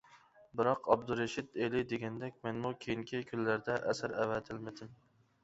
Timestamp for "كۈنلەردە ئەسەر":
3.29-4.19